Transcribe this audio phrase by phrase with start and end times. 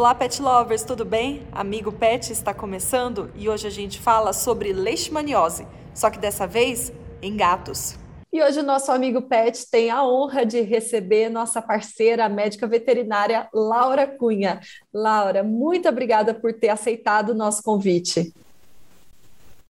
[0.00, 1.46] Olá, pet lovers, tudo bem?
[1.52, 6.90] Amigo Pet está começando e hoje a gente fala sobre leishmaniose, só que dessa vez
[7.20, 7.98] em gatos.
[8.32, 12.66] E hoje o nosso amigo Pet tem a honra de receber nossa parceira, a médica
[12.66, 14.60] veterinária Laura Cunha.
[14.90, 18.32] Laura, muito obrigada por ter aceitado o nosso convite.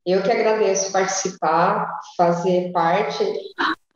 [0.05, 3.25] Eu que agradeço participar, fazer parte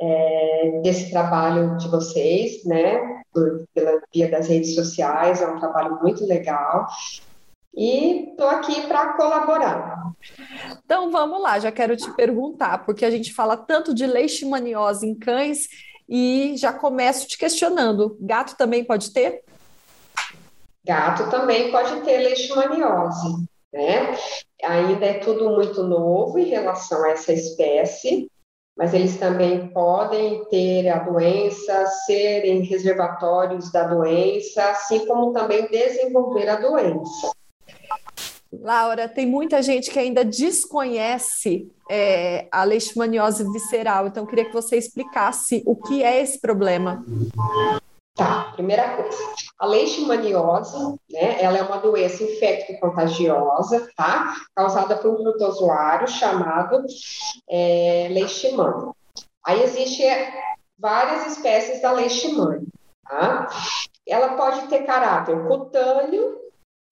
[0.00, 5.98] é, desse trabalho de vocês, né, por, pela via das redes sociais, é um trabalho
[6.02, 6.86] muito legal.
[7.74, 10.12] E estou aqui para colaborar.
[10.84, 15.14] Então vamos lá, já quero te perguntar, porque a gente fala tanto de leishmaniose em
[15.14, 15.68] cães
[16.08, 19.42] e já começo te questionando: gato também pode ter?
[20.84, 24.16] Gato também pode ter leishmaniose, né?
[24.64, 28.29] Ainda é tudo muito novo em relação a essa espécie,
[28.76, 36.48] mas eles também podem ter a doença, serem reservatórios da doença, assim como também desenvolver
[36.48, 37.30] a doença.
[38.52, 44.76] Laura, tem muita gente que ainda desconhece é, a leishmaniose visceral, então queria que você
[44.76, 47.04] explicasse o que é esse problema.
[48.20, 49.16] Tá, primeira coisa,
[49.58, 50.76] a leishmaniose,
[51.10, 56.84] né, ela é uma doença infecto-contagiosa, tá, causada por um protozoário chamado
[57.48, 58.92] é, leishmania.
[59.42, 60.02] Aí existe
[60.78, 62.66] várias espécies da leishmania,
[63.08, 63.48] tá?
[64.06, 66.36] Ela pode ter caráter cutâneo,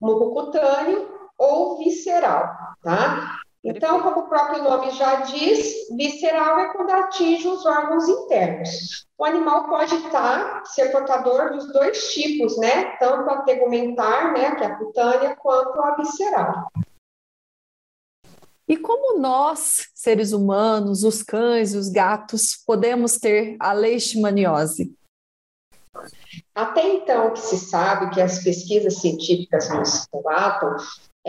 [0.01, 1.07] mucocutâneo
[1.37, 3.38] ou visceral, tá?
[3.63, 9.05] Então, como o próprio nome já diz, visceral é quando atinge os órgãos internos.
[9.17, 12.95] O animal pode estar, ser portador dos dois tipos, né?
[12.97, 16.67] Tanto a tegumentar, né, que é a cutânea, quanto a visceral.
[18.65, 24.95] E como nós, seres humanos, os cães e os gatos, podemos ter a leishmaniose?
[26.55, 30.77] Até então, o que se sabe que as pesquisas científicas nos relatam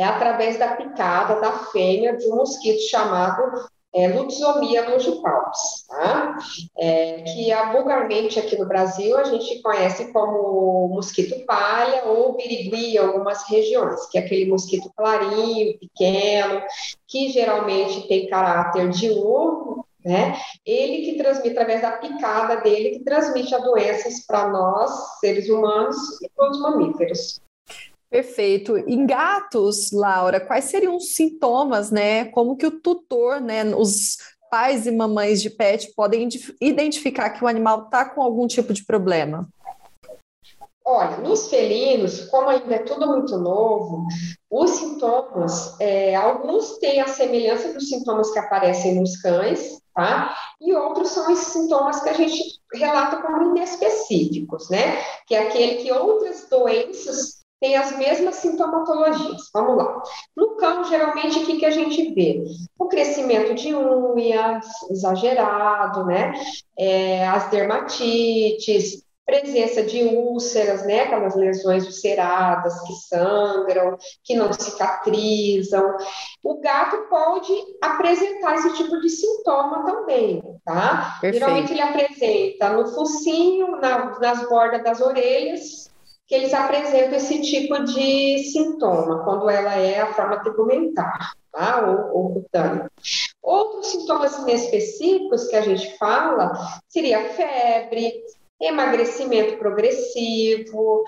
[0.00, 6.38] é através da picada da fêmea de um mosquito chamado é, Lutzomia longipalpis, tá?
[6.78, 12.94] É, que é, vulgarmente aqui no Brasil a gente conhece como mosquito palha ou birigui
[12.94, 16.62] em algumas regiões, que é aquele mosquito clarinho, pequeno,
[17.06, 20.34] que geralmente tem caráter diurno, né?
[20.65, 25.97] Ele que transmite através da picada dele que transmite a doenças para nós, seres humanos
[26.22, 27.41] e para os mamíferos.
[28.10, 28.76] Perfeito.
[28.76, 32.25] Em gatos, Laura, quais seriam os sintomas, né?
[32.26, 34.16] Como que o tutor, né, os
[34.50, 36.28] pais e mamães de pet podem
[36.60, 39.48] identificar que o animal está com algum tipo de problema?
[40.84, 44.09] Olha, nos felinos, como ainda é tudo muito novo,
[44.50, 50.34] os sintomas, é, alguns têm a semelhança dos sintomas que aparecem nos cães, tá?
[50.60, 55.00] E outros são esses sintomas que a gente relata como inespecíficos, né?
[55.28, 59.50] Que é aquele que outras doenças tem as mesmas sintomatologias.
[59.53, 60.03] Vamos lá.
[60.37, 62.43] No cão, geralmente, o que, que a gente vê?
[62.78, 66.32] O crescimento de unhas exagerado, né?
[66.78, 71.03] É, as dermatites, presença de úlceras, né?
[71.03, 75.97] Aquelas lesões ulceradas que sangram, que não cicatrizam.
[76.42, 81.19] O gato pode apresentar esse tipo de sintoma também, tá?
[81.21, 81.44] Perfeito.
[81.44, 85.91] Geralmente ele apresenta no focinho, na, nas bordas das orelhas,
[86.30, 91.84] que eles apresentam esse tipo de sintoma, quando ela é a forma tegumentar, tá?
[91.84, 92.88] ou, ou cutânea.
[93.42, 96.52] Outros sintomas inespecíficos que a gente fala
[96.88, 98.22] seria febre,
[98.60, 101.02] emagrecimento progressivo,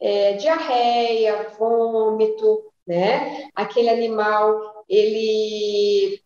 [0.00, 3.48] é, diarreia, vômito, né?
[3.54, 6.18] Aquele animal, ele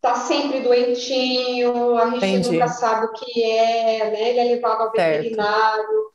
[0.00, 2.50] tá sempre doentinho, a gente Entendi.
[2.50, 4.30] nunca sabe o que é, né?
[4.30, 5.22] Ele é levado ao certo.
[5.22, 6.09] veterinário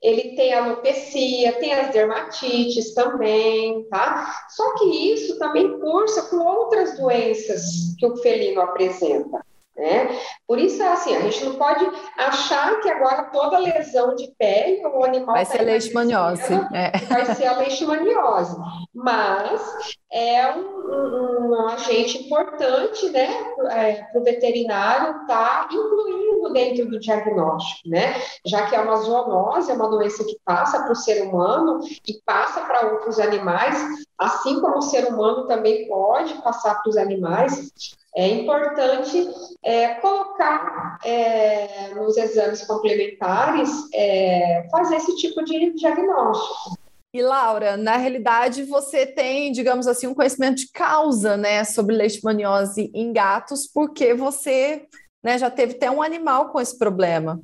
[0.00, 4.46] ele tem alopecia, tem as dermatites também, tá?
[4.48, 9.44] Só que isso também cursa com outras doenças que o felino apresenta.
[9.78, 10.08] Né?
[10.44, 14.84] Por isso é assim, a gente não pode achar que agora toda lesão de pele
[14.84, 16.98] o animal vai ser a leishmaniose, é.
[17.06, 18.56] vai ser a leishmaniose,
[18.92, 19.62] mas
[20.10, 23.28] é um, um, um agente importante, né,
[23.70, 28.96] é, para o veterinário estar tá incluindo dentro do diagnóstico, né, já que é uma
[28.96, 33.80] zoonose, é uma doença que passa para o ser humano e passa para outros animais,
[34.18, 37.70] assim como o ser humano também pode passar para os animais,
[38.18, 39.30] é importante
[39.62, 46.76] é, colocar é, nos exames complementares, é, fazer esse tipo de diagnóstico.
[47.14, 52.90] E Laura, na realidade você tem, digamos assim, um conhecimento de causa, né, sobre leishmaniose
[52.92, 54.88] em gatos, porque você,
[55.22, 57.40] né, já teve até um animal com esse problema.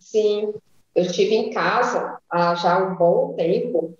[0.00, 0.54] Sim,
[0.96, 3.94] eu tive em casa há já um bom tempo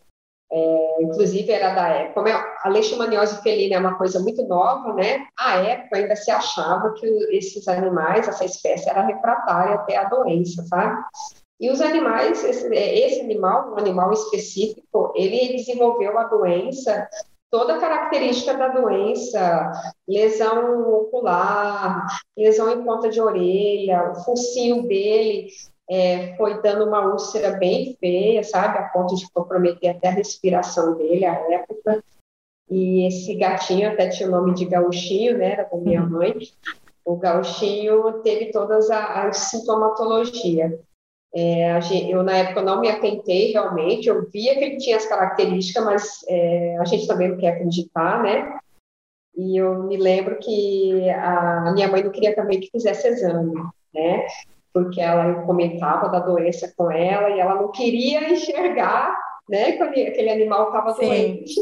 [0.54, 2.32] é, inclusive era da época, como é,
[2.62, 5.26] a leishmaniose felina é uma coisa muito nova, né?
[5.38, 10.62] À época ainda se achava que esses animais, essa espécie era refratária até a doença,
[10.64, 11.02] sabe?
[11.58, 17.08] E os animais, esse, esse animal, um animal específico, ele desenvolveu a doença
[17.50, 19.72] toda a característica da doença,
[20.08, 22.06] lesão ocular,
[22.37, 25.48] lesão em ponta de orelha, o focinho dele
[25.90, 30.96] é, foi dando uma úlcera bem feia, sabe, a ponto de comprometer até a respiração
[30.96, 32.02] dele à época.
[32.70, 36.11] E esse gatinho até tinha o nome de Gauchinho, né, era da minha uhum.
[36.11, 36.34] mãe.
[37.05, 40.79] O Gauchinho teve todas a, a sintomatologia.
[41.34, 41.79] É,
[42.11, 46.25] eu, na época, não me atentei realmente, eu via que ele tinha as características, mas
[46.29, 48.58] é, a gente também não quer acreditar, né?
[49.34, 53.55] E eu me lembro que a minha mãe não queria também que fizesse exame,
[53.94, 54.26] né?
[54.72, 59.16] Porque ela comentava da doença com ela e ela não queria enxergar,
[59.48, 61.54] né, que aquele animal estava doente.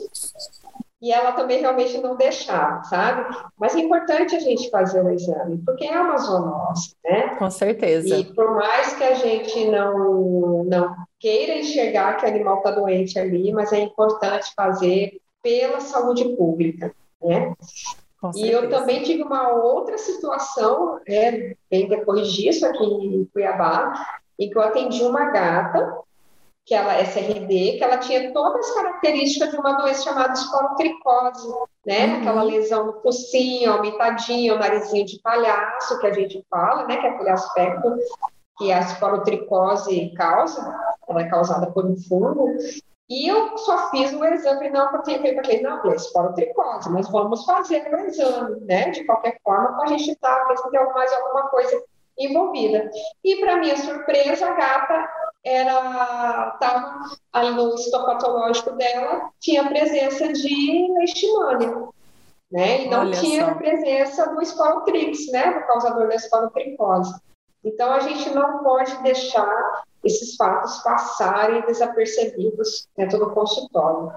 [1.03, 3.35] E ela também realmente não deixava, sabe?
[3.59, 7.37] Mas é importante a gente fazer o exame, porque é uma zoonose, né?
[7.37, 8.15] Com certeza.
[8.17, 13.19] E por mais que a gente não, não queira enxergar que o animal está doente
[13.19, 17.55] ali, mas é importante fazer pela saúde pública, né?
[18.35, 23.95] E eu também tive uma outra situação, né, bem depois disso, aqui em Cuiabá,
[24.39, 25.99] em que eu atendi uma gata,
[26.67, 31.49] que ela é SRD, que ela tinha todas as características de uma doença chamada esporotricose,
[31.85, 32.07] né?
[32.07, 32.21] Uhum.
[32.21, 36.99] Aquela lesão no focinho, aumentadinha, o narizinho de palhaço, que a gente fala, né?
[36.99, 37.97] Que é aquele aspecto
[38.57, 40.79] que a esporotricose causa,
[41.09, 42.55] ela é causada por um fungo,
[43.11, 47.45] e eu só fiz o exame, não, porque eu falei, não, falei, esporotricose, mas vamos
[47.45, 48.91] fazer o exame, né?
[48.91, 51.83] De qualquer forma, para a gente estar tá, se tem mais alguma coisa
[52.17, 52.89] envolvida.
[53.25, 55.11] E, para minha surpresa, a gata
[55.45, 57.01] era estava
[57.33, 61.89] ali no histopatológico dela, tinha presença de leishmania,
[62.53, 62.85] né?
[62.85, 63.55] E não Olha tinha só.
[63.57, 65.53] presença do esporotrix, né?
[65.55, 67.13] Do causador da esporotricose.
[67.65, 74.13] Então, a gente não pode deixar esses fatos passarem desapercebidos dentro do consultório.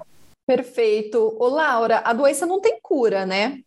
[0.46, 1.36] Perfeito.
[1.38, 3.60] Ô, Laura, a doença não tem cura, né?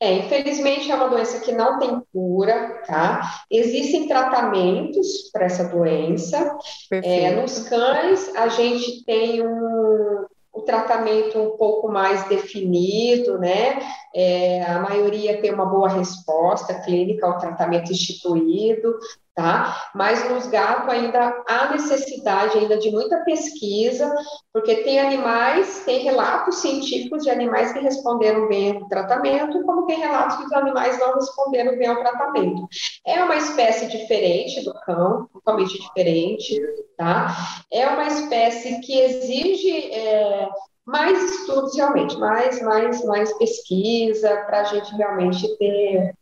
[0.00, 3.44] É, infelizmente é uma doença que não tem cura, tá?
[3.50, 6.58] Existem tratamentos para essa doença.
[6.90, 13.78] É, nos cães, a gente tem um, o tratamento um pouco mais definido, né?
[14.14, 18.96] É, a maioria tem uma boa resposta clínica ao tratamento instituído,
[19.34, 19.90] tá?
[19.94, 24.14] Mas nos gatos ainda há necessidade ainda de muita pesquisa,
[24.52, 29.98] porque tem animais, tem relatos científicos de animais que responderam bem ao tratamento, como tem
[29.98, 32.66] relatos que os animais não responderam bem ao tratamento.
[33.04, 36.60] É uma espécie diferente do cão, totalmente diferente,
[36.96, 37.34] tá?
[37.72, 40.48] É uma espécie que exige é,
[40.86, 46.14] mais estudos realmente, mais, mais, mais pesquisa para a gente realmente ter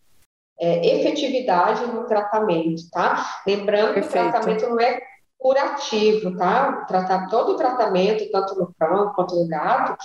[0.60, 3.40] é, efetividade no tratamento, tá?
[3.46, 4.12] Lembrando Perfeito.
[4.12, 5.00] que o tratamento não é
[5.42, 6.84] curativo, tá?
[6.86, 9.96] Tratar todo o tratamento, tanto no cão quanto no gato,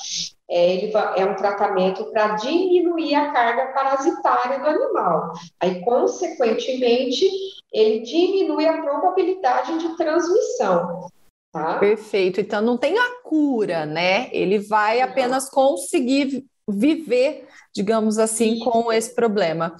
[0.49, 5.33] é, ele é um tratamento para diminuir a carga parasitária do animal.
[5.59, 7.29] Aí, consequentemente,
[7.71, 11.07] ele diminui a probabilidade de transmissão.
[11.51, 11.77] Tá?
[11.79, 12.41] Perfeito.
[12.41, 14.29] Então não tem a cura, né?
[14.31, 19.75] Ele vai apenas conseguir viver, digamos assim, com esse problema.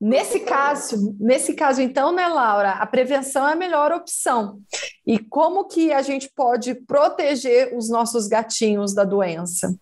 [0.00, 4.58] Nesse caso, nesse caso então, né, Laura, a prevenção é a melhor opção.
[5.06, 9.74] E como que a gente pode proteger os nossos gatinhos da doença?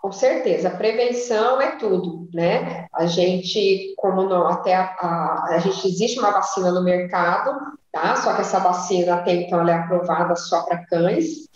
[0.00, 2.86] Com certeza, a prevenção é tudo, né?
[2.94, 7.54] A gente, como não, até a, a, a, gente existe uma vacina no mercado,
[7.92, 8.16] tá?
[8.16, 11.46] Só que essa vacina até então ela é aprovada só para cães.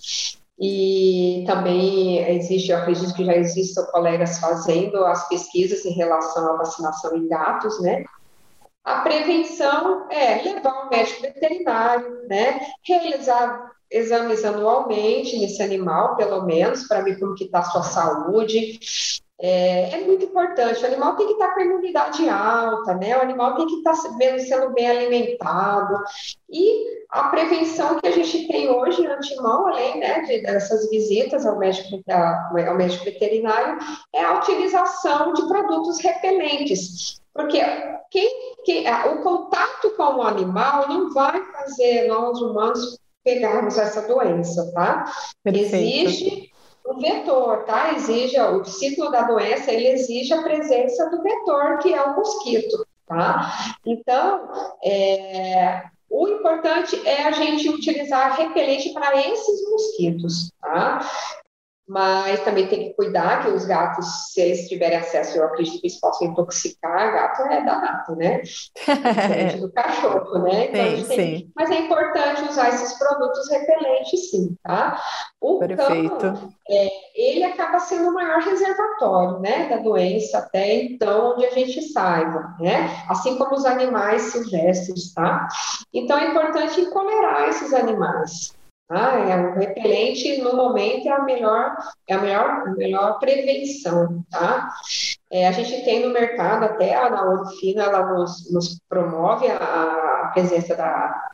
[0.58, 6.56] E também existe, eu acredito que já existem colegas fazendo as pesquisas em relação à
[6.56, 8.04] vacinação em gatos, né?
[8.84, 12.60] A prevenção é levar o médico veterinário, né?
[12.86, 18.78] Realizar exames anualmente nesse animal, pelo menos, para ver como está a sua saúde.
[19.40, 20.82] É, é, muito importante.
[20.82, 23.16] O animal tem que estar tá com a imunidade alta, né?
[23.16, 25.96] O animal tem que estar tá sendo bem alimentado.
[26.48, 31.56] E a prevenção que a gente tem hoje antemão, além né, de, dessas visitas ao
[31.56, 33.78] médico, ao médico veterinário,
[34.12, 37.20] é a utilização de produtos repelentes.
[37.32, 37.60] Porque
[38.10, 44.72] quem, quem, o contato com o animal não vai fazer nós humanos pegarmos essa doença,
[44.74, 45.04] tá?
[45.44, 46.08] Perfeito.
[46.08, 46.52] Existe
[46.84, 47.92] o vetor, tá?
[47.92, 52.84] Exige o ciclo da doença, ele exige a presença do vetor, que é o mosquito,
[53.06, 53.76] tá?
[53.86, 54.48] Então,
[54.82, 61.00] é, o importante é a gente utilizar repelente para esses mosquitos, tá?
[61.86, 65.86] Mas também tem que cuidar que os gatos, se eles tiverem acesso, eu acredito que
[65.86, 68.40] eles possam intoxicar, gato é da gato, né?
[68.40, 70.66] Diferente do cachorro, né?
[70.66, 71.38] Então, sim, tem...
[71.38, 71.52] sim.
[71.54, 74.98] Mas é importante usar esses produtos repelentes, sim, tá?
[75.38, 76.18] O Perfeito.
[76.18, 81.50] cão, é, ele acaba sendo o maior reservatório, né, da doença até então, onde a
[81.50, 83.04] gente saiba, né?
[83.10, 85.46] Assim como os animais silvestres, tá?
[85.92, 88.54] Então, é importante encolerar esses animais.
[88.88, 91.74] Ah, é o repelente no momento é a melhor,
[92.06, 94.68] é a melhor, a melhor prevenção, tá?
[95.30, 99.56] É, a gente tem no mercado até a Naomi Fino, ela nos, nos promove a,
[99.56, 101.30] a, presença da,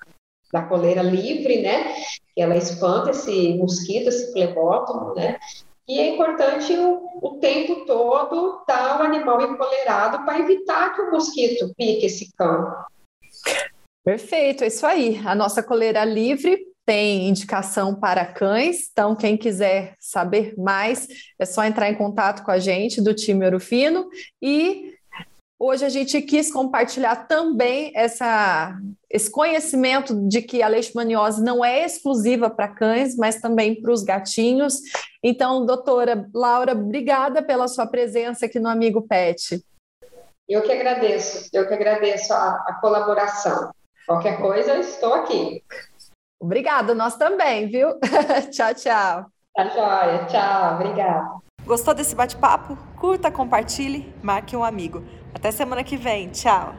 [0.53, 1.93] da coleira livre, né?
[2.37, 5.37] Ela espanta esse mosquito, esse flebótomo, né?
[5.89, 11.11] E é importante o, o tempo todo estar o animal encolerado para evitar que o
[11.11, 12.85] mosquito pique esse cão.
[14.05, 15.21] Perfeito, é isso aí.
[15.27, 21.07] A nossa coleira livre tem indicação para cães, então quem quiser saber mais
[21.39, 24.11] é só entrar em contato com a gente do time Orofino
[24.43, 24.97] e
[25.57, 28.77] hoje a gente quis compartilhar também essa,
[29.09, 34.03] esse conhecimento de que a leishmaniose não é exclusiva para cães, mas também para os
[34.03, 34.81] gatinhos.
[35.23, 39.65] Então, doutora Laura, obrigada pela sua presença aqui no Amigo Pet.
[40.49, 43.71] Eu que agradeço, eu que agradeço a, a colaboração.
[44.09, 45.63] Qualquer coisa, estou aqui.
[46.41, 47.91] Obrigada, nós também, viu?
[48.51, 49.27] tchau, tchau.
[49.55, 51.41] Tá joia, tchau, obrigada.
[51.67, 52.77] Gostou desse bate-papo?
[52.99, 55.05] Curta, compartilhe, marque um amigo.
[55.35, 56.75] Até semana que vem, tchau.